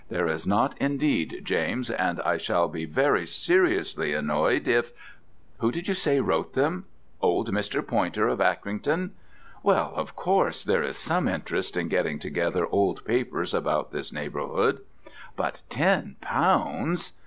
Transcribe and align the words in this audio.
There 0.09 0.25
is 0.25 0.47
not, 0.47 0.75
indeed, 0.79 1.41
James, 1.43 1.91
and 1.91 2.19
I 2.21 2.37
shall 2.37 2.67
be 2.67 2.85
very 2.85 3.27
seriously 3.27 4.15
annoyed 4.15 4.67
if. 4.67 4.93
Who 5.59 5.71
did 5.71 5.87
you 5.87 5.93
say 5.93 6.19
wrote 6.19 6.53
them? 6.53 6.85
Old 7.21 7.51
Mr. 7.51 7.85
Poynter, 7.85 8.27
of 8.27 8.39
Acrington? 8.39 9.11
Well, 9.61 9.93
of 9.95 10.15
course, 10.15 10.63
there 10.63 10.81
is 10.81 10.97
some 10.97 11.27
interest 11.27 11.77
in 11.77 11.87
getting 11.87 12.17
together 12.17 12.65
old 12.65 13.05
papers 13.05 13.53
about 13.53 13.91
this 13.91 14.11
neighbourhood. 14.11 14.79
But 15.35 15.61
Ten 15.69 16.15
Pounds!" 16.19 17.13